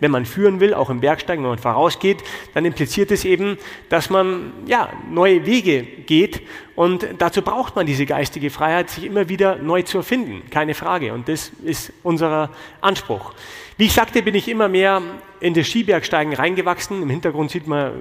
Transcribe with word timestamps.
wenn 0.00 0.10
man 0.10 0.26
führen 0.26 0.60
will, 0.60 0.74
auch 0.74 0.90
im 0.90 1.00
Bergsteigen, 1.00 1.44
wenn 1.44 1.50
man 1.50 1.58
vorausgeht, 1.58 2.18
dann 2.54 2.64
impliziert 2.64 3.10
es 3.10 3.24
eben, 3.24 3.58
dass 3.88 4.10
man 4.10 4.52
ja, 4.66 4.90
neue 5.10 5.46
Wege 5.46 5.82
geht 5.82 6.42
und 6.76 7.06
dazu 7.18 7.40
braucht 7.40 7.74
man 7.74 7.86
diese 7.86 8.04
geistige 8.04 8.50
Freiheit, 8.50 8.90
sich 8.90 9.04
immer 9.04 9.30
wieder 9.30 9.56
neu 9.56 9.82
zu 9.82 9.98
erfinden, 9.98 10.42
keine 10.50 10.74
Frage. 10.74 11.14
Und 11.14 11.26
das 11.26 11.50
ist 11.64 11.90
unser 12.02 12.50
Anspruch. 12.82 13.32
Wie 13.78 13.86
ich 13.86 13.92
sagte, 13.94 14.22
bin 14.22 14.34
ich 14.34 14.48
immer 14.48 14.68
mehr 14.68 15.00
in 15.40 15.54
das 15.54 15.66
Skibergsteigen 15.66 16.34
reingewachsen. 16.34 17.02
Im 17.02 17.10
Hintergrund 17.10 17.50
sieht 17.50 17.66
man, 17.66 17.92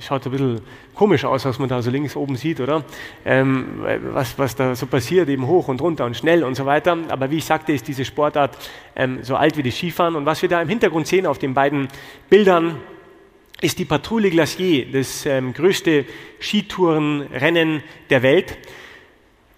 schaut 0.00 0.24
ein 0.26 0.32
bisschen 0.32 0.60
komisch 0.94 1.24
aus, 1.24 1.44
was 1.44 1.58
man 1.58 1.68
da 1.68 1.80
so 1.82 1.90
links 1.90 2.16
oben 2.16 2.36
sieht, 2.36 2.60
oder? 2.60 2.84
Ähm, 3.24 3.84
was, 4.12 4.38
was 4.38 4.54
da 4.56 4.74
so 4.74 4.86
passiert, 4.86 5.28
eben 5.28 5.46
hoch 5.46 5.68
und 5.68 5.80
runter 5.80 6.04
und 6.04 6.16
schnell 6.16 6.44
und 6.44 6.54
so 6.54 6.66
weiter. 6.66 6.96
Aber 7.08 7.30
wie 7.30 7.38
ich 7.38 7.44
sagte, 7.44 7.72
ist 7.72 7.88
diese 7.88 8.04
Sportart 8.04 8.56
ähm, 8.96 9.20
so 9.22 9.36
alt 9.36 9.56
wie 9.56 9.62
das 9.62 9.74
Skifahren. 9.74 10.16
Und 10.16 10.26
was 10.26 10.40
wir 10.42 10.48
da 10.48 10.60
im 10.60 10.68
Hintergrund 10.68 11.06
sehen 11.06 11.26
auf 11.30 11.38
den 11.38 11.54
beiden 11.54 11.88
Bildern, 12.28 12.76
ist 13.60 13.78
die 13.78 13.84
Patrouille 13.84 14.30
Glacier, 14.30 14.86
das 14.90 15.26
ähm, 15.26 15.52
größte 15.52 16.06
Skitourenrennen 16.40 17.82
der 18.08 18.22
Welt. 18.22 18.56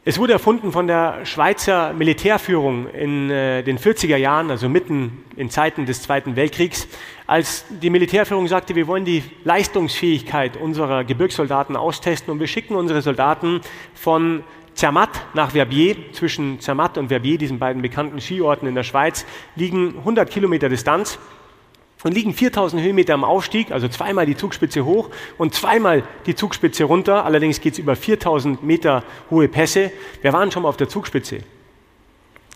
Es 0.05 0.19
wurde 0.19 0.33
erfunden 0.33 0.73
von 0.73 0.89
der 0.89 1.25
Schweizer 1.25 1.93
Militärführung 1.93 2.89
in 2.91 3.31
äh, 3.31 3.63
den 3.63 3.79
40er 3.79 4.17
Jahren, 4.17 4.51
also 4.51 4.69
mitten 4.69 5.23
in 5.37 5.49
Zeiten 5.49 5.87
des 5.87 6.03
Zweiten 6.03 6.35
Weltkriegs, 6.35 6.89
als 7.29 7.65
die 7.71 7.89
Militärführung 7.89 8.49
sagte, 8.49 8.75
wir 8.75 8.89
wollen 8.89 9.05
die 9.05 9.23
Leistungsfähigkeit 9.45 10.57
unserer 10.57 11.05
Gebirgssoldaten 11.05 11.77
austesten 11.77 12.33
und 12.33 12.41
wir 12.41 12.49
schicken 12.49 12.75
unsere 12.75 13.01
Soldaten 13.01 13.61
von 13.95 14.43
Zermatt 14.75 15.27
nach 15.35 15.53
Verbier. 15.53 15.95
Zwischen 16.13 16.59
Zermatt 16.59 16.99
und 16.99 17.09
Verbier, 17.09 17.39
diesen 17.39 17.61
beiden 17.61 17.81
bekannten 17.81 18.21
Skiorten 18.21 18.67
in 18.67 18.75
der 18.75 18.83
Schweiz, 18.83 19.25
liegen 19.55 19.99
100 19.99 20.29
Kilometer 20.29 20.69
Distanz 20.69 21.21
und 22.03 22.15
liegen 22.15 22.33
4000 22.33 22.83
Höhenmeter 22.83 23.15
am 23.15 23.25
Aufstieg, 23.25 23.71
also 23.71 23.89
zweimal 23.89 24.27
die 24.27 24.37
Zugspitze 24.37 24.85
hoch 24.85 25.11
und 25.39 25.55
zweimal 25.55 26.03
die 26.27 26.35
Zugspitze 26.35 26.85
runter. 26.85 27.25
Allerdings 27.25 27.61
geht 27.61 27.75
es 27.75 27.79
über 27.79 27.97
4000 27.97 28.63
Meter 28.63 29.05
hohe 29.31 29.49
Pässe. 29.49 29.93
Wir 30.21 30.33
waren 30.33 30.51
schon 30.51 30.63
mal 30.63 30.69
auf 30.69 30.77
der 30.77 30.89
Zugspitze. 30.89 31.41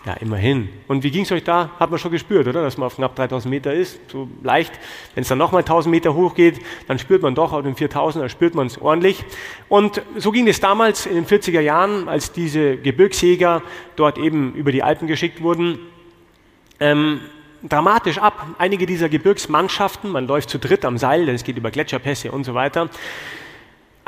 Ja, 0.07 0.13
immerhin. 0.21 0.69
Und 0.87 1.03
wie 1.03 1.11
ging 1.11 1.25
es 1.25 1.33
euch 1.33 1.43
da? 1.43 1.71
Hat 1.81 1.91
man 1.91 1.99
schon 1.99 2.13
gespürt, 2.13 2.47
oder? 2.47 2.63
Dass 2.63 2.79
man 2.79 2.87
auf 2.87 2.95
knapp 2.95 3.17
3000 3.17 3.51
Meter 3.51 3.75
ist. 3.75 3.99
So 4.09 4.29
leicht. 4.45 4.73
Wenn 5.17 5.23
es 5.23 5.29
dann 5.29 5.39
nochmal 5.39 5.63
1000 5.63 5.91
Meter 5.91 6.15
hoch 6.15 6.37
geht, 6.37 6.61
dann 6.87 7.01
spürt 7.01 7.23
man 7.23 7.35
doch 7.35 7.53
auf 7.53 7.65
den 7.65 7.75
4000, 7.75 8.23
dann 8.23 8.29
spürt 8.29 8.55
man 8.55 8.69
es 8.69 8.81
ordentlich. 8.81 9.25
Und 9.69 10.03
so 10.17 10.31
ging 10.31 10.47
es 10.47 10.61
damals 10.61 11.07
in 11.07 11.17
den 11.17 11.27
40er 11.27 11.59
Jahren, 11.59 12.09
als 12.09 12.31
diese 12.31 12.77
Gebirgsjäger 12.77 13.63
dort 13.97 14.19
eben 14.19 14.55
über 14.55 14.71
die 14.71 14.85
Alpen 14.85 15.09
geschickt 15.09 15.43
wurden. 15.43 15.81
Ähm, 16.79 17.23
dramatisch 17.69 18.19
ab. 18.19 18.47
Einige 18.59 18.87
dieser 18.87 19.09
Gebirgsmannschaften, 19.09 20.11
man 20.11 20.27
läuft 20.27 20.51
zu 20.51 20.59
dritt 20.59 20.85
am 20.85 20.99
Seil, 20.99 21.27
denn 21.27 21.35
es 21.35 21.45
geht 21.45 21.57
über 21.57 21.71
Gletscherpässe 21.71 22.31
und 22.33 22.45
so 22.45 22.55
weiter, 22.55 22.89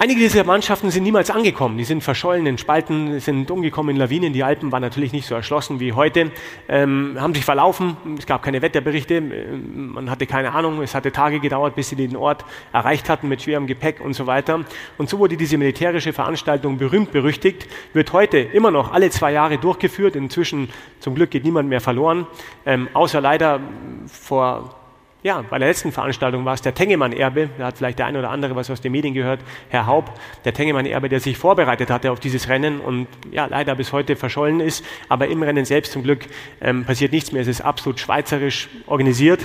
Einige 0.00 0.20
dieser 0.20 0.44
Mannschaften 0.44 0.92
sind 0.92 1.02
niemals 1.02 1.28
angekommen. 1.28 1.76
Die 1.76 1.82
sind 1.82 2.04
verschollen 2.04 2.46
in 2.46 2.56
Spalten, 2.56 3.18
sind 3.18 3.50
umgekommen 3.50 3.96
in 3.96 4.00
Lawinen. 4.00 4.32
Die 4.32 4.44
Alpen 4.44 4.70
waren 4.70 4.80
natürlich 4.80 5.12
nicht 5.12 5.26
so 5.26 5.34
erschlossen 5.34 5.80
wie 5.80 5.92
heute, 5.92 6.30
ähm, 6.68 7.16
haben 7.18 7.34
sich 7.34 7.44
verlaufen. 7.44 7.96
Es 8.16 8.24
gab 8.24 8.44
keine 8.44 8.62
Wetterberichte. 8.62 9.14
Ähm, 9.14 9.94
man 9.94 10.08
hatte 10.08 10.26
keine 10.26 10.52
Ahnung. 10.52 10.80
Es 10.82 10.94
hatte 10.94 11.10
Tage 11.10 11.40
gedauert, 11.40 11.74
bis 11.74 11.88
sie 11.88 11.96
den 11.96 12.14
Ort 12.14 12.44
erreicht 12.72 13.08
hatten 13.08 13.26
mit 13.26 13.42
schwerem 13.42 13.66
Gepäck 13.66 14.00
und 14.00 14.12
so 14.12 14.28
weiter. 14.28 14.64
Und 14.98 15.08
so 15.08 15.18
wurde 15.18 15.36
diese 15.36 15.58
militärische 15.58 16.12
Veranstaltung 16.12 16.78
berühmt 16.78 17.10
berüchtigt, 17.10 17.66
wird 17.92 18.12
heute 18.12 18.38
immer 18.38 18.70
noch 18.70 18.92
alle 18.92 19.10
zwei 19.10 19.32
Jahre 19.32 19.58
durchgeführt. 19.58 20.14
Inzwischen 20.14 20.68
zum 21.00 21.16
Glück 21.16 21.32
geht 21.32 21.42
niemand 21.42 21.68
mehr 21.68 21.80
verloren, 21.80 22.28
ähm, 22.66 22.86
außer 22.94 23.20
leider 23.20 23.58
vor 24.06 24.76
ja, 25.22 25.42
bei 25.42 25.58
der 25.58 25.68
letzten 25.68 25.90
Veranstaltung 25.90 26.44
war 26.44 26.54
es 26.54 26.62
der 26.62 26.74
Tengemann-Erbe, 26.74 27.50
da 27.58 27.66
hat 27.66 27.78
vielleicht 27.78 27.98
der 27.98 28.06
eine 28.06 28.20
oder 28.20 28.30
andere 28.30 28.54
was 28.54 28.70
aus 28.70 28.80
den 28.80 28.92
Medien 28.92 29.14
gehört, 29.14 29.40
Herr 29.68 29.86
Haub, 29.86 30.12
der 30.44 30.54
Tengemann-Erbe, 30.54 31.08
der 31.08 31.18
sich 31.18 31.36
vorbereitet 31.36 31.90
hatte 31.90 32.12
auf 32.12 32.20
dieses 32.20 32.48
Rennen 32.48 32.80
und 32.80 33.08
ja, 33.32 33.46
leider 33.46 33.74
bis 33.74 33.92
heute 33.92 34.14
verschollen 34.14 34.60
ist, 34.60 34.84
aber 35.08 35.26
im 35.26 35.42
Rennen 35.42 35.64
selbst 35.64 35.92
zum 35.92 36.04
Glück 36.04 36.26
ähm, 36.60 36.84
passiert 36.84 37.10
nichts 37.10 37.32
mehr, 37.32 37.42
es 37.42 37.48
ist 37.48 37.62
absolut 37.62 37.98
schweizerisch 37.98 38.68
organisiert 38.86 39.40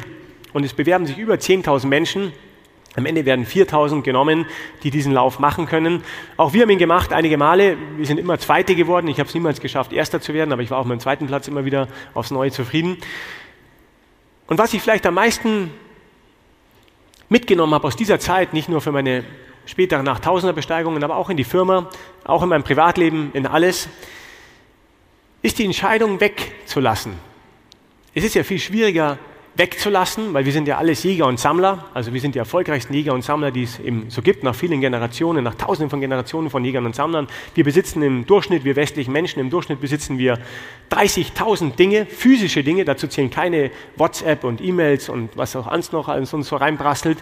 und 0.53 0.63
es 0.63 0.73
bewerben 0.73 1.07
sich 1.07 1.17
über 1.17 1.35
10.000 1.35 1.87
Menschen, 1.87 2.33
am 2.95 3.07
Ende 3.07 3.25
werden 3.25 3.45
4000 3.47 4.03
genommen, 4.03 4.45
die 4.83 4.91
diesen 4.91 5.13
Lauf 5.13 5.39
machen 5.39 5.65
können. 5.65 6.03
Auch 6.37 6.53
wir 6.53 6.61
haben 6.61 6.69
ihn 6.69 6.77
gemacht 6.77 7.11
einige 7.11 7.37
Male. 7.37 7.75
Wir 7.97 8.05
sind 8.05 8.19
immer 8.19 8.37
Zweite 8.37 8.75
geworden. 8.75 9.07
Ich 9.07 9.17
habe 9.17 9.27
es 9.27 9.33
niemals 9.33 9.59
geschafft, 9.59 9.93
Erster 9.93 10.21
zu 10.21 10.35
werden, 10.35 10.53
aber 10.53 10.61
ich 10.61 10.69
war 10.69 10.77
auch 10.77 10.85
mit 10.85 10.99
dem 10.99 11.01
zweiten 11.01 11.25
Platz 11.25 11.47
immer 11.47 11.65
wieder 11.65 11.87
aufs 12.13 12.29
Neue 12.29 12.51
zufrieden. 12.51 12.97
Und 14.47 14.57
was 14.57 14.73
ich 14.73 14.81
vielleicht 14.81 15.05
am 15.05 15.15
meisten 15.15 15.71
mitgenommen 17.29 17.73
habe 17.73 17.87
aus 17.87 17.95
dieser 17.95 18.19
Zeit, 18.19 18.53
nicht 18.53 18.69
nur 18.69 18.81
für 18.81 18.91
meine 18.91 19.23
späteren 19.65 20.05
Nachttausenderbesteigungen, 20.05 21.03
aber 21.03 21.15
auch 21.15 21.29
in 21.29 21.37
die 21.37 21.43
Firma, 21.43 21.89
auch 22.25 22.43
in 22.43 22.49
meinem 22.49 22.63
Privatleben, 22.63 23.31
in 23.33 23.47
alles, 23.47 23.87
ist 25.41 25.59
die 25.59 25.65
Entscheidung 25.65 26.19
wegzulassen. 26.19 27.13
Es 28.13 28.23
ist 28.23 28.35
ja 28.35 28.43
viel 28.43 28.59
schwieriger, 28.59 29.17
wegzulassen, 29.55 30.33
weil 30.33 30.45
wir 30.45 30.51
sind 30.51 30.67
ja 30.67 30.77
alles 30.77 31.03
Jäger 31.03 31.27
und 31.27 31.39
Sammler, 31.39 31.85
also 31.93 32.11
wir 32.11 32.19
sind 32.19 32.33
die 32.33 32.39
erfolgreichsten 32.39 32.93
Jäger 32.93 33.13
und 33.13 33.23
Sammler, 33.23 33.51
die 33.51 33.63
es 33.63 33.79
eben 33.79 34.09
so 34.09 34.23
gibt, 34.23 34.43
nach 34.43 34.55
vielen 34.55 34.81
Generationen, 34.81 35.43
nach 35.43 35.53
tausenden 35.53 35.91
von 35.91 36.01
Generationen 36.01 36.49
von 36.49 36.65
Jägern 36.65 36.85
und 36.85 36.95
Sammlern. 36.95 37.27
Wir 37.53 37.63
besitzen 37.63 38.01
im 38.01 38.25
Durchschnitt, 38.25 38.63
wir 38.63 38.75
westlichen 38.75 39.11
Menschen, 39.11 39.39
im 39.39 39.51
Durchschnitt 39.51 39.79
besitzen 39.79 40.17
wir 40.17 40.39
30.000 40.91 41.75
Dinge, 41.75 42.07
physische 42.07 42.63
Dinge, 42.63 42.83
dazu 42.83 43.07
zählen 43.07 43.29
keine 43.29 43.69
WhatsApp 43.95 44.43
und 44.43 44.59
E-Mails 44.59 45.09
und 45.09 45.37
was 45.37 45.55
auch 45.55 45.69
sonst 45.69 45.93
noch 45.93 46.07
alles 46.07 46.33
uns 46.33 46.47
so 46.47 46.55
reinbrasselt. 46.55 47.19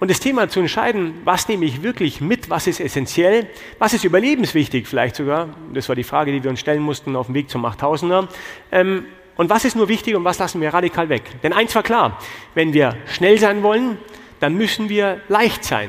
Und 0.00 0.10
das 0.10 0.20
Thema 0.20 0.48
zu 0.48 0.60
entscheiden, 0.60 1.14
was 1.24 1.48
nehme 1.48 1.64
ich 1.64 1.82
wirklich 1.82 2.20
mit, 2.20 2.50
was 2.50 2.66
ist 2.66 2.80
essentiell, 2.80 3.46
was 3.78 3.94
ist 3.94 4.04
überlebenswichtig 4.04 4.86
vielleicht 4.86 5.16
sogar, 5.16 5.48
das 5.72 5.88
war 5.88 5.96
die 5.96 6.04
Frage, 6.04 6.32
die 6.32 6.42
wir 6.42 6.50
uns 6.50 6.60
stellen 6.60 6.82
mussten 6.82 7.16
auf 7.16 7.26
dem 7.26 7.34
Weg 7.34 7.50
zum 7.50 7.64
8000er, 7.64 8.28
ähm, 8.72 9.04
und 9.40 9.48
was 9.48 9.64
ist 9.64 9.74
nur 9.74 9.88
wichtig 9.88 10.14
und 10.14 10.22
was 10.22 10.38
lassen 10.38 10.60
wir 10.60 10.68
radikal 10.74 11.08
weg? 11.08 11.22
Denn 11.42 11.54
eins 11.54 11.74
war 11.74 11.82
klar, 11.82 12.18
wenn 12.54 12.74
wir 12.74 12.98
schnell 13.06 13.38
sein 13.38 13.62
wollen, 13.62 13.96
dann 14.38 14.52
müssen 14.52 14.90
wir 14.90 15.22
leicht 15.28 15.64
sein. 15.64 15.88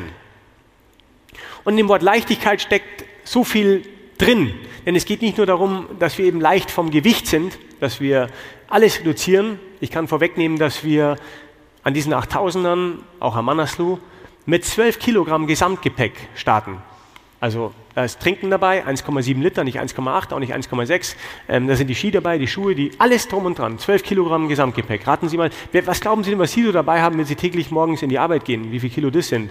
Und 1.66 1.76
dem 1.76 1.90
Wort 1.90 2.02
Leichtigkeit 2.02 2.62
steckt 2.62 3.04
so 3.26 3.44
viel 3.44 3.84
drin. 4.18 4.54
Denn 4.86 4.96
es 4.96 5.04
geht 5.04 5.22
nicht 5.22 5.36
nur 5.36 5.46
darum, 5.46 5.88
dass 6.00 6.18
wir 6.18 6.24
eben 6.24 6.40
leicht 6.40 6.72
vom 6.72 6.92
Gewicht 6.92 7.28
sind, 7.28 7.60
dass 7.82 8.00
wir 8.00 8.30
alles 8.70 9.02
reduzieren. 9.02 9.60
Ich 9.82 9.92
kann 9.92 10.08
vorwegnehmen, 10.08 10.58
dass 10.58 10.86
wir 10.86 11.18
an 11.84 11.94
diesen 11.94 12.14
8000ern, 12.14 13.00
auch 13.20 13.36
am 13.36 13.44
Manaslu, 13.44 14.00
mit 14.46 14.64
12 14.64 14.98
Kilogramm 14.98 15.46
Gesamtgepäck 15.46 16.14
starten. 16.36 16.78
Also 17.42 17.74
da 17.96 18.06
ist 18.06 18.22
Trinken 18.22 18.52
dabei, 18.52 18.86
1,7 18.86 19.42
Liter, 19.42 19.64
nicht 19.64 19.82
1,8, 19.82 20.32
auch 20.32 20.40
nicht 20.40 20.54
1,6. 20.54 21.16
Ähm, 21.50 21.68
da 21.68 21.76
sind 21.76 21.88
die 21.88 21.96
Ski 21.96 22.12
dabei, 22.12 22.38
die 22.38 22.48
Schuhe, 22.48 22.76
die 22.76 22.92
alles 23.00 23.28
drum 23.28 23.46
und 23.46 23.58
dran. 23.58 23.80
12 23.80 24.04
Kilogramm 24.04 24.48
Gesamtgepäck. 24.48 25.08
Raten 25.08 25.28
Sie 25.28 25.38
mal, 25.38 25.50
wer, 25.72 25.88
was 25.88 26.00
glauben 26.00 26.24
Sie 26.24 26.30
denn, 26.30 26.40
was 26.40 26.52
Sie 26.52 26.64
so 26.64 26.72
dabei 26.72 27.02
haben, 27.02 27.18
wenn 27.18 27.26
Sie 27.26 27.36
täglich 27.36 27.72
morgens 27.72 28.04
in 28.04 28.10
die 28.10 28.20
Arbeit 28.20 28.46
gehen? 28.46 28.72
Wie 28.72 28.80
viel 28.80 28.92
Kilo 28.92 29.10
das 29.10 29.30
sind? 29.30 29.50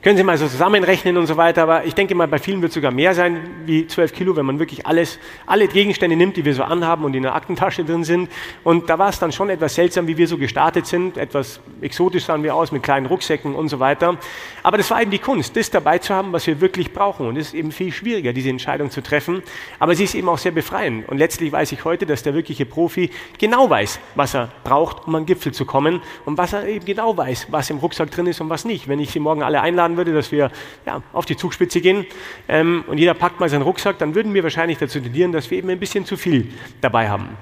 Können 0.00 0.16
Sie 0.16 0.22
mal 0.22 0.38
so 0.38 0.46
zusammenrechnen 0.46 1.16
und 1.16 1.26
so 1.26 1.36
weiter, 1.36 1.64
aber 1.64 1.84
ich 1.84 1.92
denke 1.92 2.14
mal, 2.14 2.28
bei 2.28 2.38
vielen 2.38 2.62
wird 2.62 2.70
es 2.70 2.74
sogar 2.74 2.92
mehr 2.92 3.14
sein 3.14 3.40
wie 3.66 3.84
12 3.84 4.12
Kilo, 4.12 4.36
wenn 4.36 4.46
man 4.46 4.60
wirklich 4.60 4.86
alles, 4.86 5.18
alle 5.44 5.66
Gegenstände 5.66 6.14
nimmt, 6.14 6.36
die 6.36 6.44
wir 6.44 6.54
so 6.54 6.62
anhaben 6.62 7.04
und 7.04 7.14
in 7.14 7.24
der 7.24 7.34
Aktentasche 7.34 7.84
drin 7.84 8.04
sind. 8.04 8.30
Und 8.62 8.88
da 8.88 9.00
war 9.00 9.08
es 9.08 9.18
dann 9.18 9.32
schon 9.32 9.50
etwas 9.50 9.74
seltsam, 9.74 10.06
wie 10.06 10.16
wir 10.16 10.28
so 10.28 10.38
gestartet 10.38 10.86
sind. 10.86 11.16
Etwas 11.16 11.58
exotisch 11.80 12.26
sahen 12.26 12.44
wir 12.44 12.54
aus 12.54 12.70
mit 12.70 12.84
kleinen 12.84 13.06
Rucksäcken 13.06 13.56
und 13.56 13.70
so 13.70 13.80
weiter. 13.80 14.16
Aber 14.62 14.76
das 14.76 14.88
war 14.92 15.02
eben 15.02 15.10
die 15.10 15.18
Kunst, 15.18 15.56
das 15.56 15.68
dabei 15.68 15.98
zu 15.98 16.14
haben, 16.14 16.32
was 16.32 16.46
wir 16.46 16.60
wirklich 16.60 16.92
brauchen. 16.92 17.26
Und 17.26 17.36
es 17.36 17.48
ist 17.48 17.54
eben 17.54 17.72
viel 17.72 17.90
schwieriger, 17.90 18.32
diese 18.32 18.50
Entscheidung 18.50 18.92
zu 18.92 19.02
treffen. 19.02 19.42
Aber 19.80 19.96
sie 19.96 20.04
ist 20.04 20.14
eben 20.14 20.28
auch 20.28 20.38
sehr 20.38 20.52
befreiend. 20.52 21.08
Und 21.08 21.18
letztlich 21.18 21.50
weiß 21.50 21.72
ich 21.72 21.84
heute, 21.84 22.06
dass 22.06 22.22
der 22.22 22.34
wirkliche 22.34 22.66
Profi 22.66 23.10
genau 23.36 23.68
weiß, 23.68 23.98
was 24.14 24.36
er 24.36 24.52
braucht, 24.62 25.08
um 25.08 25.16
an 25.16 25.26
Gipfel 25.26 25.50
zu 25.50 25.64
kommen. 25.64 26.02
Und 26.24 26.38
was 26.38 26.52
er 26.52 26.68
eben 26.68 26.84
genau 26.84 27.16
weiß, 27.16 27.48
was 27.50 27.68
im 27.70 27.78
Rucksack 27.78 28.12
drin 28.12 28.28
ist 28.28 28.40
und 28.40 28.48
was 28.48 28.64
nicht. 28.64 28.86
Wenn 28.86 29.00
ich 29.00 29.10
sie 29.10 29.18
morgen 29.18 29.42
alle 29.42 29.60
einladen 29.88 29.96
würde, 29.96 30.12
dass 30.12 30.30
wir 30.32 30.50
ja, 30.86 31.02
auf 31.12 31.26
die 31.26 31.36
Zugspitze 31.36 31.80
gehen 31.80 32.06
ähm, 32.48 32.84
und 32.86 32.98
jeder 32.98 33.14
packt 33.14 33.40
mal 33.40 33.48
seinen 33.48 33.62
Rucksack, 33.62 33.98
dann 33.98 34.14
würden 34.14 34.34
wir 34.34 34.42
wahrscheinlich 34.42 34.78
dazu 34.78 35.00
tendieren, 35.00 35.32
dass 35.32 35.50
wir 35.50 35.58
eben 35.58 35.70
ein 35.70 35.80
bisschen 35.80 36.04
zu 36.04 36.16
viel 36.16 36.52
dabei 36.80 37.08
haben. 37.08 37.36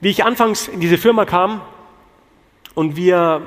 Wie 0.00 0.08
ich 0.08 0.24
anfangs 0.24 0.68
in 0.68 0.80
diese 0.80 0.98
Firma 0.98 1.24
kam 1.24 1.60
und 2.74 2.96
wir 2.96 3.42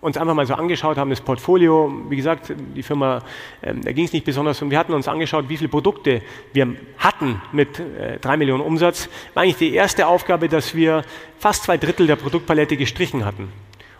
uns 0.00 0.18
einfach 0.18 0.34
mal 0.34 0.46
so 0.46 0.52
angeschaut 0.54 0.98
haben, 0.98 1.08
das 1.08 1.22
Portfolio, 1.22 1.90
wie 2.10 2.16
gesagt, 2.16 2.52
die 2.76 2.82
Firma, 2.82 3.22
ähm, 3.62 3.82
da 3.82 3.92
ging 3.92 4.04
es 4.04 4.12
nicht 4.12 4.26
besonders 4.26 4.60
und 4.60 4.70
wir 4.70 4.78
hatten 4.78 4.92
uns 4.92 5.08
angeschaut, 5.08 5.48
wie 5.48 5.56
viele 5.56 5.70
Produkte 5.70 6.20
wir 6.52 6.76
hatten 6.98 7.40
mit 7.52 7.78
äh, 7.78 8.18
drei 8.18 8.36
Millionen 8.36 8.62
Umsatz, 8.62 9.08
war 9.32 9.42
eigentlich 9.42 9.56
die 9.56 9.72
erste 9.72 10.06
Aufgabe, 10.06 10.48
dass 10.48 10.74
wir 10.74 11.02
fast 11.38 11.64
zwei 11.64 11.78
Drittel 11.78 12.06
der 12.06 12.16
Produktpalette 12.16 12.76
gestrichen 12.76 13.24
hatten. 13.24 13.50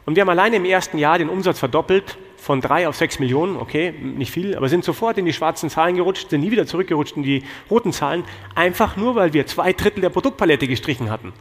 Und 0.05 0.17
wir 0.17 0.21
haben 0.21 0.29
alleine 0.29 0.57
im 0.57 0.67
ersten 0.67 0.99
Jahr 0.99 1.17
den 1.17 1.31
Umsatz 1.31 1.59
verdoppelt 1.59 2.19
von 2.45 2.61
drei 2.61 2.87
auf 2.87 2.95
sechs 2.95 3.19
Millionen, 3.19 3.57
okay, 3.57 3.91
nicht 3.91 4.31
viel, 4.31 4.55
aber 4.55 4.69
sind 4.69 4.85
sofort 4.85 5.17
in 5.17 5.25
die 5.25 5.33
schwarzen 5.33 5.71
Zahlen 5.71 5.97
gerutscht, 5.97 6.29
sind 6.29 6.43
nie 6.43 6.51
wieder 6.51 6.67
zurückgerutscht 6.67 7.17
in 7.17 7.23
die 7.23 7.43
roten 7.71 7.91
Zahlen, 7.91 8.23
einfach 8.55 8.99
nur, 8.99 9.15
weil 9.15 9.33
wir 9.33 9.47
zwei 9.47 9.73
Drittel 9.73 10.03
der 10.03 10.11
Produktpalette 10.11 10.69
gestrichen 10.69 11.11
hatten. 11.11 11.33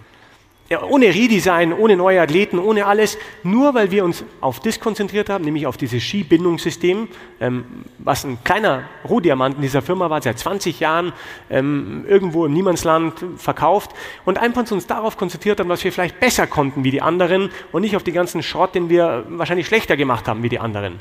Ja, 0.73 0.81
ohne 0.81 1.05
Redesign, 1.05 1.71
ohne 1.71 1.95
neue 1.95 2.19
Athleten, 2.19 2.57
ohne 2.57 2.87
alles, 2.87 3.19
nur 3.43 3.75
weil 3.75 3.91
wir 3.91 4.03
uns 4.03 4.25
auf 4.41 4.59
das 4.59 4.79
konzentriert 4.79 5.29
haben, 5.29 5.43
nämlich 5.43 5.67
auf 5.67 5.77
dieses 5.77 6.01
Skibindungssystem, 6.01 7.09
ähm, 7.41 7.65
was 7.99 8.23
ein 8.23 8.39
kleiner 8.43 8.85
Rohdiamant 9.07 9.57
in 9.57 9.61
dieser 9.61 9.83
Firma 9.83 10.09
war, 10.09 10.19
seit 10.23 10.39
20 10.39 10.79
Jahren 10.79 11.13
ähm, 11.51 12.05
irgendwo 12.07 12.47
im 12.47 12.53
Niemandsland 12.53 13.13
verkauft 13.37 13.91
und 14.25 14.39
einfach 14.39 14.71
uns 14.71 14.87
darauf 14.87 15.15
konzentriert 15.15 15.59
haben, 15.59 15.69
was 15.69 15.83
wir 15.83 15.91
vielleicht 15.91 16.19
besser 16.19 16.47
konnten 16.47 16.83
wie 16.83 16.89
die 16.89 17.03
anderen 17.03 17.51
und 17.71 17.83
nicht 17.83 17.95
auf 17.95 18.01
den 18.01 18.15
ganzen 18.15 18.41
Schrott, 18.41 18.73
den 18.73 18.89
wir 18.89 19.25
wahrscheinlich 19.29 19.67
schlechter 19.67 19.95
gemacht 19.95 20.27
haben 20.27 20.41
wie 20.41 20.49
die 20.49 20.57
anderen. 20.57 20.95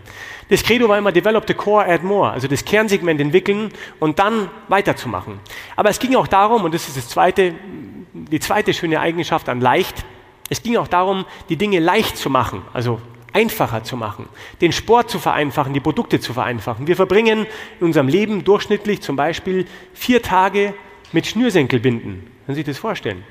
Das 0.50 0.62
Credo 0.62 0.86
war 0.86 0.98
immer 0.98 1.12
Develop 1.12 1.44
the 1.48 1.54
Core, 1.54 1.86
Add 1.86 2.04
More, 2.04 2.30
also 2.30 2.46
das 2.46 2.62
Kernsegment 2.62 3.22
entwickeln 3.22 3.72
und 4.00 4.18
dann 4.18 4.50
weiterzumachen. 4.68 5.40
Aber 5.76 5.88
es 5.88 5.98
ging 5.98 6.14
auch 6.14 6.26
darum, 6.26 6.62
und 6.64 6.74
das 6.74 6.88
ist 6.88 6.98
das 6.98 7.08
zweite, 7.08 7.54
die 8.12 8.40
zweite 8.40 8.74
schöne 8.74 9.00
Eigenschaft 9.00 9.48
an 9.48 9.60
leicht. 9.60 10.04
Es 10.50 10.62
ging 10.62 10.76
auch 10.76 10.88
darum, 10.88 11.24
die 11.48 11.56
Dinge 11.56 11.78
leicht 11.78 12.16
zu 12.16 12.30
machen, 12.30 12.62
also 12.72 13.00
einfacher 13.32 13.82
zu 13.84 13.96
machen, 13.96 14.28
den 14.60 14.72
Sport 14.72 15.10
zu 15.10 15.18
vereinfachen, 15.18 15.72
die 15.72 15.80
Produkte 15.80 16.20
zu 16.20 16.34
vereinfachen. 16.34 16.86
Wir 16.86 16.96
verbringen 16.96 17.46
in 17.80 17.86
unserem 17.86 18.08
Leben 18.08 18.44
durchschnittlich 18.44 19.00
zum 19.00 19.16
Beispiel 19.16 19.66
vier 19.94 20.20
Tage 20.20 20.74
mit 21.12 21.26
Schnürsenkelbinden. 21.26 22.12
Können 22.12 22.54
Sie 22.54 22.54
sich 22.56 22.64
das 22.64 22.78
vorstellen? 22.78 23.24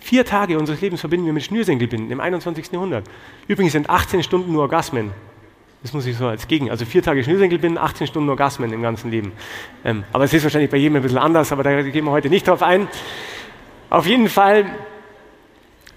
Vier 0.00 0.24
Tage 0.24 0.58
unseres 0.58 0.80
Lebens 0.80 1.00
verbinden 1.00 1.26
wir 1.26 1.34
mit 1.34 1.42
Schnürsenkelbinden 1.42 2.10
im 2.10 2.20
21. 2.20 2.72
Jahrhundert. 2.72 3.04
Übrigens 3.48 3.72
sind 3.72 3.90
18 3.90 4.22
Stunden 4.22 4.52
nur 4.52 4.62
Orgasmen. 4.62 5.10
Das 5.82 5.92
muss 5.92 6.06
ich 6.06 6.16
so 6.16 6.26
als 6.26 6.46
Gegen. 6.48 6.70
Also 6.70 6.84
vier 6.84 7.02
Tage 7.02 7.22
Schnürsenkelbinden, 7.22 7.78
18 7.78 8.06
Stunden 8.06 8.28
Orgasmen 8.28 8.72
im 8.72 8.82
ganzen 8.82 9.10
Leben. 9.10 9.32
Ähm, 9.84 10.04
aber 10.12 10.24
es 10.24 10.32
ist 10.32 10.42
wahrscheinlich 10.42 10.70
bei 10.70 10.76
jedem 10.76 10.96
ein 10.96 11.02
bisschen 11.02 11.18
anders, 11.18 11.52
aber 11.52 11.62
da 11.62 11.82
gehen 11.82 12.04
wir 12.04 12.10
heute 12.10 12.28
nicht 12.28 12.48
drauf 12.48 12.62
ein. 12.62 12.88
Auf 13.90 14.06
jeden 14.06 14.28
Fall 14.28 14.66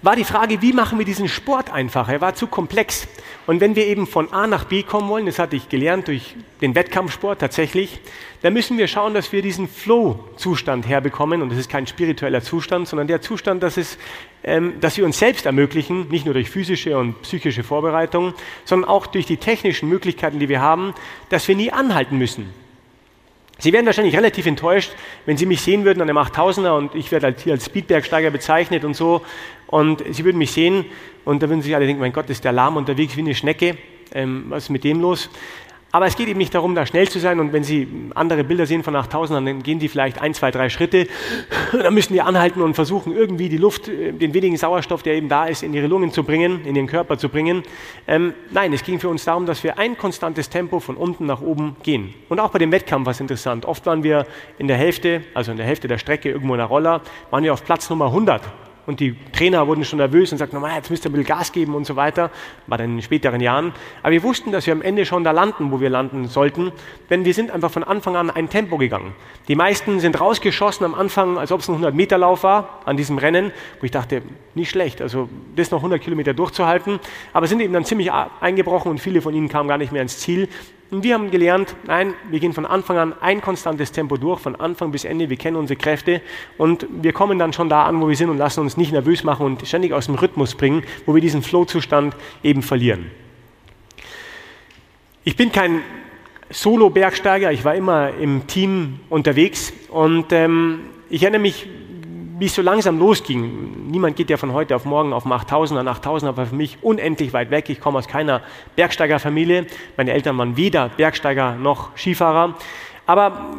war 0.01 0.15
die 0.15 0.23
Frage, 0.23 0.63
wie 0.63 0.73
machen 0.73 0.97
wir 0.97 1.05
diesen 1.05 1.29
Sport 1.29 1.71
einfacher? 1.71 2.13
Er 2.13 2.21
war 2.21 2.33
zu 2.33 2.47
komplex. 2.47 3.07
Und 3.45 3.61
wenn 3.61 3.75
wir 3.75 3.85
eben 3.85 4.07
von 4.07 4.33
A 4.33 4.47
nach 4.47 4.63
B 4.63 4.81
kommen 4.81 5.09
wollen, 5.09 5.27
das 5.27 5.37
hatte 5.37 5.55
ich 5.55 5.69
gelernt 5.69 6.07
durch 6.07 6.35
den 6.59 6.73
Wettkampfsport 6.73 7.39
tatsächlich, 7.39 8.01
dann 8.41 8.53
müssen 8.53 8.79
wir 8.79 8.87
schauen, 8.87 9.13
dass 9.13 9.31
wir 9.31 9.43
diesen 9.43 9.67
Flow-Zustand 9.67 10.87
herbekommen. 10.87 11.43
Und 11.43 11.51
das 11.51 11.59
ist 11.59 11.69
kein 11.69 11.85
spiritueller 11.85 12.41
Zustand, 12.41 12.87
sondern 12.87 13.07
der 13.07 13.21
Zustand, 13.21 13.61
dass, 13.61 13.77
es, 13.77 13.99
ähm, 14.43 14.79
dass 14.81 14.97
wir 14.97 15.05
uns 15.05 15.19
selbst 15.19 15.45
ermöglichen, 15.45 16.09
nicht 16.09 16.25
nur 16.25 16.33
durch 16.33 16.49
physische 16.49 16.97
und 16.97 17.21
psychische 17.21 17.63
Vorbereitung, 17.63 18.33
sondern 18.65 18.89
auch 18.89 19.05
durch 19.05 19.27
die 19.27 19.37
technischen 19.37 19.87
Möglichkeiten, 19.87 20.39
die 20.39 20.49
wir 20.49 20.61
haben, 20.61 20.95
dass 21.29 21.47
wir 21.47 21.55
nie 21.55 21.71
anhalten 21.71 22.17
müssen. 22.17 22.62
Sie 23.63 23.71
wären 23.71 23.85
wahrscheinlich 23.85 24.17
relativ 24.17 24.45
enttäuscht, 24.45 24.91
wenn 25.25 25.37
Sie 25.37 25.45
mich 25.45 25.61
sehen 25.61 25.85
würden 25.85 26.01
an 26.01 26.09
einem 26.09 26.17
8000er 26.17 26.75
und 26.77 26.95
ich 26.95 27.13
werde 27.13 27.27
halt 27.27 27.39
hier 27.39 27.53
als 27.53 27.63
Speedbergsteiger 27.63 28.29
bezeichnet 28.29 28.83
und 28.83 28.93
so. 28.93 29.21
Und 29.67 30.03
Sie 30.11 30.25
würden 30.25 30.37
mich 30.37 30.51
sehen 30.51 30.83
und 31.23 31.41
da 31.41 31.47
würden 31.47 31.61
sich 31.61 31.73
alle 31.73 31.85
denken, 31.85 32.01
mein 32.01 32.11
Gott, 32.11 32.29
ist 32.29 32.43
der 32.43 32.51
lahm 32.51 32.75
unterwegs 32.75 33.15
wie 33.15 33.21
eine 33.21 33.33
Schnecke. 33.33 33.77
Ähm, 34.13 34.47
was 34.49 34.63
ist 34.63 34.69
mit 34.69 34.83
dem 34.83 34.99
los? 34.99 35.29
Aber 35.95 36.07
es 36.07 36.15
geht 36.15 36.27
eben 36.27 36.39
nicht 36.39 36.55
darum, 36.55 36.73
da 36.73 36.87
schnell 36.87 37.07
zu 37.07 37.19
sein. 37.19 37.39
Und 37.39 37.53
wenn 37.53 37.63
Sie 37.63 37.87
andere 38.15 38.43
Bilder 38.43 38.65
sehen 38.65 38.81
von 38.81 38.95
8000, 38.95 39.47
dann 39.47 39.61
gehen 39.61 39.77
die 39.77 39.87
vielleicht 39.87 40.19
ein, 40.19 40.33
zwei, 40.33 40.49
drei 40.49 40.69
Schritte. 40.69 41.07
Dann 41.71 41.93
müssen 41.93 42.13
die 42.13 42.21
anhalten 42.21 42.63
und 42.63 42.73
versuchen, 42.73 43.15
irgendwie 43.15 43.47
die 43.47 43.57
Luft, 43.57 43.89
äh, 43.89 44.11
den 44.11 44.33
wenigen 44.33 44.57
Sauerstoff, 44.57 45.03
der 45.03 45.13
eben 45.13 45.29
da 45.29 45.45
ist, 45.45 45.61
in 45.61 45.71
ihre 45.71 45.85
Lungen 45.85 46.11
zu 46.11 46.23
bringen, 46.23 46.65
in 46.65 46.73
den 46.73 46.87
Körper 46.87 47.19
zu 47.19 47.29
bringen. 47.29 47.61
Ähm, 48.07 48.33
nein, 48.49 48.73
es 48.73 48.83
ging 48.83 48.99
für 48.99 49.07
uns 49.07 49.23
darum, 49.23 49.45
dass 49.45 49.63
wir 49.63 49.77
ein 49.77 49.95
konstantes 49.95 50.49
Tempo 50.49 50.79
von 50.79 50.97
unten 50.97 51.27
nach 51.27 51.41
oben 51.41 51.75
gehen. 51.83 52.15
Und 52.27 52.39
auch 52.39 52.49
bei 52.49 52.57
dem 52.57 52.71
Wettkampf 52.71 53.05
war 53.05 53.11
es 53.11 53.19
interessant. 53.19 53.67
Oft 53.67 53.85
waren 53.85 54.01
wir 54.01 54.25
in 54.57 54.67
der 54.67 54.77
Hälfte, 54.77 55.21
also 55.35 55.51
in 55.51 55.57
der 55.57 55.67
Hälfte 55.67 55.87
der 55.87 55.99
Strecke 55.99 56.29
irgendwo 56.29 56.55
in 56.55 56.57
der 56.57 56.67
Roller, 56.67 57.01
waren 57.29 57.43
wir 57.43 57.53
auf 57.53 57.63
Platz 57.63 57.87
Nummer 57.91 58.07
100 58.07 58.41
und 58.85 58.99
die 58.99 59.15
Trainer 59.31 59.67
wurden 59.67 59.85
schon 59.85 59.97
nervös 59.97 60.31
und 60.31 60.37
sagten, 60.37 60.57
jetzt 60.75 60.89
müsst 60.89 61.05
ihr 61.05 61.09
ein 61.09 61.13
bisschen 61.13 61.27
Gas 61.27 61.51
geben 61.51 61.75
und 61.75 61.85
so 61.85 61.95
weiter, 61.95 62.31
war 62.67 62.77
dann 62.77 62.95
in 62.95 63.01
späteren 63.01 63.39
Jahren. 63.39 63.73
Aber 64.01 64.11
wir 64.11 64.23
wussten, 64.23 64.51
dass 64.51 64.65
wir 64.65 64.73
am 64.73 64.81
Ende 64.81 65.05
schon 65.05 65.23
da 65.23 65.31
landen, 65.31 65.71
wo 65.71 65.79
wir 65.79 65.89
landen 65.89 66.27
sollten, 66.27 66.71
denn 67.09 67.25
wir 67.25 67.33
sind 67.33 67.51
einfach 67.51 67.71
von 67.71 67.83
Anfang 67.83 68.15
an 68.15 68.29
ein 68.29 68.49
Tempo 68.49 68.77
gegangen. 68.77 69.13
Die 69.47 69.55
meisten 69.55 69.99
sind 69.99 70.19
rausgeschossen 70.19 70.85
am 70.85 70.95
Anfang, 70.95 71.37
als 71.37 71.51
ob 71.51 71.61
es 71.61 71.69
ein 71.69 71.83
100-Meter-Lauf 71.83 72.43
war 72.43 72.79
an 72.85 72.97
diesem 72.97 73.17
Rennen, 73.17 73.51
wo 73.79 73.85
ich 73.85 73.91
dachte, 73.91 74.21
nicht 74.55 74.69
schlecht, 74.69 75.01
also 75.01 75.29
das 75.55 75.71
noch 75.71 75.79
100 75.79 76.01
Kilometer 76.01 76.33
durchzuhalten, 76.33 76.99
aber 77.31 77.47
sind 77.47 77.61
eben 77.61 77.73
dann 77.73 77.85
ziemlich 77.85 78.11
eingebrochen 78.11 78.91
und 78.91 78.99
viele 78.99 79.21
von 79.21 79.33
ihnen 79.33 79.49
kamen 79.49 79.69
gar 79.69 79.77
nicht 79.77 79.91
mehr 79.91 80.01
ins 80.01 80.19
Ziel. 80.19 80.49
Und 80.93 81.03
wir 81.03 81.15
haben 81.15 81.31
gelernt, 81.31 81.75
nein, 81.87 82.13
wir 82.29 82.39
gehen 82.39 82.53
von 82.53 82.67
Anfang 82.67 82.99
an 82.99 83.13
ein 83.19 83.41
konstantes 83.41 83.91
Tempo 83.91 84.15
durch, 84.15 84.39
von 84.39 84.55
Anfang 84.55 84.91
bis 84.91 85.05
Ende, 85.05 85.27
wir 85.27 85.37
kennen 85.37 85.57
unsere 85.57 85.75
Kräfte 85.75 86.21
und 86.59 86.85
wir 87.01 87.13
kommen 87.13 87.39
dann 87.39 87.51
schon 87.51 87.67
da 87.67 87.85
an, 87.85 87.99
wo 87.99 88.07
wir 88.07 88.15
sind 88.15 88.29
und 88.29 88.37
lassen 88.37 88.59
uns 88.59 88.77
nicht 88.77 88.91
nervös 88.91 89.23
machen 89.23 89.43
und 89.43 89.67
ständig 89.67 89.91
aus 89.91 90.05
dem 90.05 90.13
Rhythmus 90.13 90.53
bringen, 90.53 90.83
wo 91.07 91.15
wir 91.15 91.21
diesen 91.21 91.41
Flow-Zustand 91.41 92.15
eben 92.43 92.61
verlieren. 92.61 93.09
Ich 95.23 95.35
bin 95.35 95.51
kein 95.51 95.81
Solo-Bergsteiger, 96.51 97.51
ich 97.51 97.65
war 97.65 97.73
immer 97.73 98.13
im 98.13 98.45
Team 98.45 98.99
unterwegs 99.09 99.73
und 99.89 100.31
ähm, 100.31 100.81
ich 101.09 101.23
erinnere 101.23 101.41
mich, 101.41 101.67
wie 102.39 102.45
es 102.45 102.55
so 102.55 102.61
langsam 102.61 102.99
losging. 102.99 103.89
Niemand 103.89 104.15
geht 104.15 104.29
ja 104.29 104.37
von 104.37 104.53
heute 104.53 104.75
auf 104.75 104.85
morgen 104.85 105.13
auf 105.13 105.25
8000er. 105.25 105.87
8000er 105.87 106.37
war 106.37 106.45
für 106.45 106.55
mich 106.55 106.77
unendlich 106.81 107.33
weit 107.33 107.51
weg. 107.51 107.69
Ich 107.69 107.79
komme 107.79 107.99
aus 107.99 108.07
keiner 108.07 108.41
Bergsteigerfamilie. 108.75 109.67
Meine 109.97 110.13
Eltern 110.13 110.37
waren 110.37 110.57
weder 110.57 110.89
Bergsteiger 110.89 111.55
noch 111.55 111.95
Skifahrer. 111.97 112.55
Aber 113.05 113.51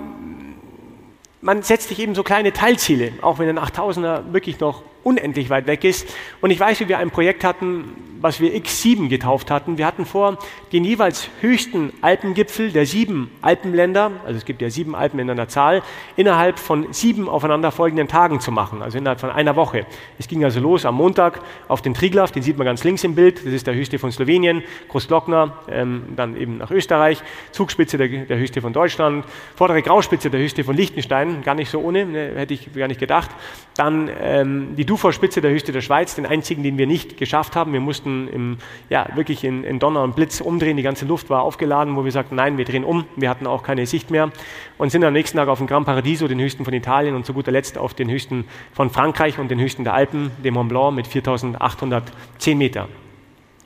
man 1.41 1.63
setzt 1.63 1.89
sich 1.89 1.99
eben 1.99 2.15
so 2.15 2.23
kleine 2.23 2.53
Teilziele, 2.53 3.13
auch 3.21 3.39
wenn 3.39 3.49
ein 3.49 3.59
8000er 3.59 4.33
wirklich 4.33 4.59
noch 4.61 4.83
unendlich 5.05 5.51
weit 5.51 5.67
weg 5.67 5.85
ist. 5.85 6.09
Und 6.41 6.51
ich 6.51 6.59
weiß, 6.59 6.81
wie 6.81 6.89
wir 6.89 6.99
ein 6.99 7.11
Projekt 7.11 7.45
hatten, 7.45 8.15
was 8.25 8.41
wir 8.41 8.55
X7 8.55 9.09
getauft 9.11 9.51
hatten. 9.51 9.77
Wir 9.77 9.87
hatten 9.87 10.07
vor, 10.07 10.39
den 10.73 10.83
jeweils 10.83 11.29
höchsten 11.43 11.93
Alpengipfel 12.01 12.73
der 12.73 12.87
sieben 12.87 13.31
Alpenländer, 13.43 14.13
also 14.25 14.39
es 14.39 14.47
gibt 14.47 14.63
ja 14.63 14.71
sieben 14.71 14.95
Alpen 14.95 15.21
in 15.21 15.29
einer 15.29 15.47
Zahl, 15.47 15.83
innerhalb 16.17 16.59
von 16.59 16.91
sieben 16.95 17.29
aufeinanderfolgenden 17.29 18.09
Tagen 18.09 18.41
zu 18.41 18.51
machen, 18.51 18.81
also 18.81 18.97
innerhalb 18.97 19.21
von 19.21 19.29
einer 19.29 19.57
Woche. 19.57 19.85
Es 20.19 20.27
ging 20.27 20.43
also 20.43 20.59
los 20.59 20.87
am 20.87 20.95
Montag 20.95 21.43
auf 21.69 21.83
den 21.83 21.93
Triglav, 21.93 22.33
den 22.33 22.43
sieht 22.43 22.57
man 22.57 22.65
ganz 22.65 22.83
links 22.83 23.05
im 23.05 23.15
Bild, 23.15 23.45
das 23.45 23.53
ist 23.53 23.67
der 23.67 23.75
höchste 23.75 23.99
von 23.99 24.11
Slowenien, 24.11 24.63
Großglockner, 24.89 25.59
ähm, 25.69 26.05
dann 26.17 26.35
eben 26.35 26.57
nach 26.57 26.71
Österreich, 26.71 27.23
Zugspitze 27.53 27.99
der, 27.99 28.09
der 28.09 28.39
höchste 28.39 28.63
von 28.63 28.73
Deutschland, 28.73 29.27
vordere 29.55 29.83
Grauspitze 29.83 30.31
der 30.31 30.41
höchste 30.41 30.65
von 30.65 30.75
Liechtenstein, 30.75 31.43
gar 31.43 31.55
nicht 31.55 31.69
so 31.69 31.79
ohne, 31.79 32.07
ne, 32.07 32.33
hätte 32.37 32.55
ich 32.55 32.73
gar 32.73 32.89
nicht 32.89 33.01
gedacht. 33.01 33.31
Dann 33.77 34.09
ähm, 34.19 34.77
die 34.77 34.87
Duforspitze 34.95 35.41
der 35.41 35.51
höchste 35.51 35.73
der 35.73 35.81
Schweiz, 35.81 36.15
den 36.15 36.25
einzigen, 36.25 36.63
den 36.63 36.79
wir 36.79 36.87
nicht 36.87 37.17
geschafft 37.17 37.57
haben. 37.57 37.73
Wir 37.73 37.81
mussten 37.81 38.29
im, 38.29 38.59
ja, 38.91 39.09
wirklich 39.17 39.43
in, 39.43 39.65
in, 39.65 39.81
Donner 39.81 40.05
und 40.05 40.15
Blitz 40.15 40.41
umdrehen. 40.41 40.77
Die 40.77 40.85
ganze 40.85 41.05
Luft 41.05 41.31
war 41.31 41.43
aufgeladen, 41.43 41.97
wo 41.97 42.05
wir 42.05 42.13
sagten, 42.13 42.37
nein, 42.37 42.59
wir 42.59 42.65
drehen 42.65 42.85
um. 42.85 43.05
Wir 43.17 43.29
hatten 43.29 43.49
auch 43.49 43.65
keine 43.65 43.87
Sicht 43.87 44.13
mehr 44.13 44.31
und 44.79 44.91
sind 44.91 45.03
am 45.03 45.13
nächsten 45.13 45.37
Tag 45.37 45.49
auf 45.49 45.59
den 45.59 45.67
Gran 45.67 45.85
Paradiso, 45.85 46.29
den 46.29 46.41
höchsten 46.41 46.65
von 46.65 46.73
Italien 46.73 47.17
und 47.17 47.27
zu 47.27 47.35
guter 47.35 47.51
Letzt 47.51 47.77
auf 47.77 47.93
den 47.93 48.09
höchsten 48.09 48.45
von 48.73 48.89
Frankreich 48.89 49.41
und 49.41 49.51
den 49.51 49.59
höchsten 49.59 49.83
der 49.83 49.95
Alpen, 49.95 50.31
dem 50.45 50.55
Mont 50.55 50.69
Blanc 50.69 50.95
mit 50.95 51.09
4810 51.09 52.57
Meter. 52.57 52.89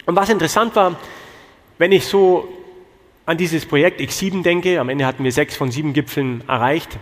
Und 0.07 0.17
was 0.17 0.31
interessant 0.31 0.75
war, 0.77 0.97
wenn 1.77 1.93
ich 1.93 2.07
so 2.07 2.49
an 3.27 3.37
dieses 3.37 3.67
Projekt 3.67 4.01
X7 4.01 4.43
denke, 4.43 4.81
am 4.81 4.89
Ende 4.89 5.05
hatten 5.05 5.25
wir 5.25 5.33
sechs 5.33 5.55
von 5.55 5.71
sieben 5.71 5.93
Gipfeln 5.93 6.43
erreicht, 6.49 6.99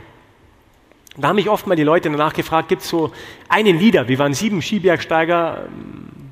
da 1.16 1.28
haben 1.28 1.36
mich 1.36 1.48
oft 1.48 1.66
mal 1.66 1.76
die 1.76 1.82
Leute 1.82 2.10
danach 2.10 2.32
gefragt, 2.32 2.68
gibt 2.68 2.82
es 2.82 2.88
so 2.88 3.12
einen 3.48 3.78
Leader, 3.78 4.08
wir 4.08 4.18
waren 4.18 4.34
sieben 4.34 4.60
Skibergsteiger, 4.60 5.68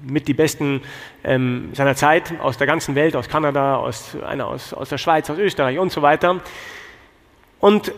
mit 0.06 0.28
die 0.28 0.34
besten 0.34 0.82
ähm, 1.22 1.70
seiner 1.72 1.94
Zeit 1.94 2.38
aus 2.40 2.58
der 2.58 2.66
ganzen 2.66 2.94
Welt, 2.94 3.16
aus 3.16 3.28
Kanada, 3.28 3.76
aus, 3.76 4.16
einer 4.26 4.46
aus, 4.46 4.74
aus 4.74 4.88
der 4.88 4.98
Schweiz, 4.98 5.28
aus 5.30 5.38
Österreich 5.38 5.78
und 5.78 5.90
so 5.90 6.02
weiter. 6.02 6.40
Und 7.60 7.92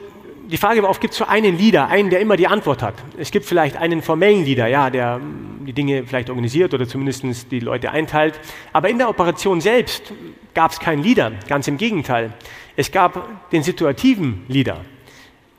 die 0.48 0.56
Frage 0.56 0.82
war 0.82 0.90
oft, 0.90 1.00
gibt 1.00 1.12
es 1.12 1.18
so 1.18 1.24
einen 1.24 1.58
Leader, 1.58 1.88
einen, 1.88 2.10
der 2.10 2.20
immer 2.20 2.36
die 2.36 2.46
Antwort 2.46 2.82
hat? 2.82 2.94
Es 3.18 3.30
gibt 3.32 3.46
vielleicht 3.46 3.76
einen 3.76 4.02
formellen 4.02 4.44
Leader, 4.44 4.68
ja, 4.68 4.90
der 4.90 5.20
die 5.66 5.72
Dinge 5.72 6.04
vielleicht 6.04 6.30
organisiert 6.30 6.72
oder 6.72 6.86
zumindest 6.86 7.50
die 7.50 7.58
Leute 7.58 7.90
einteilt. 7.90 8.38
Aber 8.72 8.88
in 8.88 8.98
der 8.98 9.08
Operation 9.08 9.60
selbst 9.60 10.12
gab 10.54 10.70
es 10.70 10.78
keinen 10.78 11.02
Leader, 11.02 11.32
ganz 11.48 11.66
im 11.66 11.76
Gegenteil. 11.76 12.32
Es 12.76 12.92
gab 12.92 13.50
den 13.50 13.64
situativen 13.64 14.44
Leader. 14.46 14.84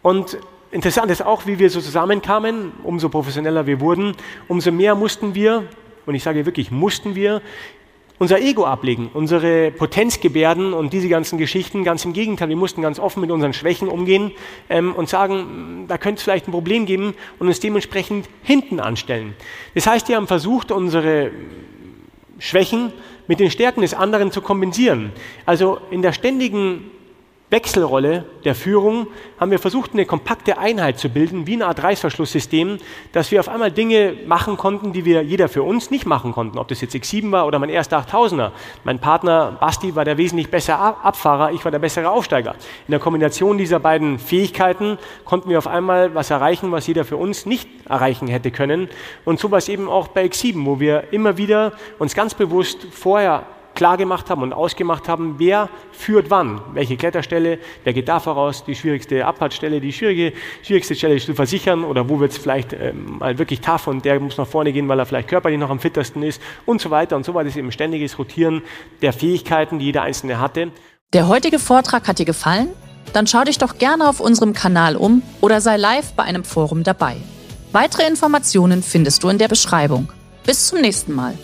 Und 0.02 0.38
interessant 0.72 1.12
ist 1.12 1.26
auch, 1.26 1.46
wie 1.46 1.60
wir 1.60 1.70
so 1.70 1.82
zusammenkamen, 1.82 2.72
umso 2.84 3.10
professioneller 3.10 3.68
wir 3.68 3.80
wurden, 3.80 4.16
umso 4.48 4.72
mehr 4.72 4.96
mussten 4.96 5.36
wir, 5.36 5.68
und 6.06 6.16
ich 6.16 6.24
sage 6.24 6.46
wirklich 6.46 6.72
mussten 6.72 7.16
wir, 7.16 7.42
unser 8.20 8.40
Ego 8.42 8.66
ablegen, 8.66 9.12
unsere 9.14 9.72
Potenzgebärden 9.72 10.74
und 10.74 10.92
diese 10.92 11.08
ganzen 11.08 11.38
Geschichten. 11.38 11.84
Ganz 11.84 12.04
im 12.04 12.14
Gegenteil, 12.14 12.50
wir 12.50 12.56
mussten 12.56 12.82
ganz 12.82 13.00
offen 13.00 13.22
mit 13.22 13.30
unseren 13.30 13.54
Schwächen 13.54 13.88
umgehen 13.88 14.32
ähm, 14.70 14.96
und 14.96 15.08
sagen, 15.08 15.86
da 15.88 15.98
könnte 15.98 16.18
es 16.18 16.24
vielleicht 16.24 16.48
ein 16.48 16.52
Problem 16.52 16.86
geben 16.86 17.14
und 17.38 17.48
uns 17.48 17.60
dementsprechend 17.60 18.28
hinten 18.42 18.80
anstellen. 18.80 19.36
Das 19.76 19.86
heißt, 19.86 20.10
wir 20.10 20.16
haben 20.16 20.28
versucht, 20.28 20.72
unsere 20.72 21.32
Schwächen 22.40 22.92
mit 23.28 23.40
den 23.40 23.52
Stärken 23.52 23.82
des 23.82 23.94
anderen 23.94 24.32
zu 24.32 24.42
kompensieren. 24.42 25.12
Also 25.46 25.80
in 25.92 26.02
der 26.02 26.14
ständigen 26.14 26.90
Wechselrolle 27.50 28.25
der 28.44 28.56
Führung 28.56 29.08
haben 29.39 29.51
wir 29.51 29.60
versucht, 29.60 29.94
eine 29.94 30.06
kompakte 30.06 30.58
Einheit 30.58 31.00
zu 31.00 31.08
bilden, 31.08 31.48
wie 31.48 31.54
eine 31.54 31.68
Art 31.68 31.82
Reißverschlusssystem, 31.82 32.77
dass 33.13 33.32
wir 33.32 33.39
auf 33.39 33.48
einmal 33.48 33.72
Dinge 33.72 34.18
machen 34.25 34.58
konnten, 34.58 34.92
die 34.92 35.06
wir 35.06 35.24
jeder 35.24 35.48
für 35.48 35.63
uns 35.63 35.89
nicht 35.89 36.06
machen 36.06 36.34
konnten. 36.34 36.58
Ob 36.58 36.68
das 36.68 36.82
jetzt 36.82 36.94
X7 36.94 37.32
war 37.32 37.48
oder 37.48 37.58
mein 37.58 37.70
erster 37.70 38.00
8000er. 38.00 38.51
Mein 38.84 39.00
Partner 39.00 39.56
Basti 39.62 39.96
war 39.96 40.04
der 40.04 40.18
wesentlich 40.18 40.51
bessere 40.51 40.77
Abfahrer, 40.77 41.54
ich 41.54 41.63
war 41.63 41.72
der 41.72 41.80
bessere 41.80 42.10
Aufsteiger. 42.10 42.56
In 42.86 42.92
der 42.92 43.00
Kombination 43.00 43.58
dieser 43.58 43.80
beiden 43.80 44.20
Fähigkeiten 44.20 44.98
konnten 45.24 45.50
wir 45.50 45.58
auf 45.58 45.68
einmal 45.68 46.13
was 46.13 46.30
erreichen, 46.30 46.74
was 46.74 46.86
jeder 46.86 47.06
für 47.06 47.16
uns 47.16 47.46
nicht 47.46 47.70
erreichen 47.88 48.27
hätte 48.27 48.51
können. 48.51 48.89
Und 49.24 49.39
so 49.39 49.51
war 49.51 49.66
eben 49.70 49.88
auch 49.88 50.10
bei 50.10 50.25
X7, 50.25 50.66
wo 50.66 50.82
wir 50.82 51.13
immer 51.13 51.38
wieder 51.38 51.72
uns 51.98 52.13
ganz 52.13 52.34
bewusst 52.34 52.88
vorher 52.92 53.46
klar 53.78 53.96
gemacht 53.96 54.30
haben 54.30 54.42
und 54.42 54.54
ausgemacht 54.54 55.08
haben, 55.08 55.36
wer 55.38 55.70
führt 55.92 56.30
wann, 56.30 56.60
welche 56.74 56.98
Kletterstelle, 56.98 57.60
wer 57.84 57.94
geht 57.94 58.10
da 58.10 58.20
voraus, 58.20 58.66
die 58.66 58.76
schwierigste 58.76 59.26
Abfahrtsstelle, 59.26 59.80
die 59.80 59.94
schwierige, 59.94 60.34
schwierigste 60.64 60.96
Stelle 60.96 61.18
zu 61.18 61.36
versichern 61.36 61.84
oder 61.84 62.10
wo 62.10 62.20
wird 62.20 62.32
es 62.32 62.40
vielleicht 62.40 62.74
ähm, 62.74 63.20
mal 63.20 63.38
wirklich 63.38 63.62
tough 63.62 63.88
und 63.88 64.04
der 64.04 64.20
muss 64.20 64.38
nach 64.38 64.48
vorne 64.48 64.74
gehen, 64.74 64.90
weil 64.90 65.00
er 65.00 65.06
vielleicht 65.06 65.30
körperlich 65.30 65.60
noch 65.60 65.70
am 65.70 65.80
fittesten 65.80 66.24
ist 66.24 66.42
und 66.66 66.82
so 66.82 66.90
weiter 66.90 67.16
und 67.16 67.24
so 67.24 67.34
weiter. 67.36 67.46
Das 67.46 67.54
ist 67.54 67.60
eben 67.60 67.72
ständiges 67.72 68.18
Rotieren 68.18 68.64
der 69.04 69.14
Fähigkeiten, 69.14 69.78
die 69.78 69.86
jeder 69.86 70.02
Einzelne 70.02 70.40
hatte. 70.40 70.72
Der 71.14 71.28
heutige 71.28 71.60
Vortrag 71.60 72.08
hat 72.08 72.18
dir 72.18 72.26
gefallen? 72.26 72.70
Dann 73.14 73.28
schau 73.28 73.44
dich 73.44 73.60
doch 73.60 73.78
gerne 73.78 74.10
auf 74.10 74.20
unserem 74.20 74.54
Kanal 74.54 74.96
um 74.96 75.22
oder 75.40 75.62
sei 75.62 75.78
live 75.78 76.14
bei 76.14 76.24
einem 76.24 76.44
Forum 76.44 76.84
dabei. 76.84 77.18
Weitere 77.72 78.08
Informationen 78.08 78.82
findest 78.82 79.24
du 79.24 79.30
in 79.30 79.38
der 79.38 79.48
Beschreibung. 79.48 80.12
Bis 80.46 80.68
zum 80.68 80.82
nächsten 80.82 81.14
Mal. 81.14 81.36